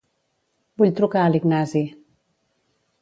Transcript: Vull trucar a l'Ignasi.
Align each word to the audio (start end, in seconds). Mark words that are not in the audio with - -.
Vull 0.81 0.95
trucar 0.99 1.25
a 1.25 1.29
l'Ignasi. 1.33 1.83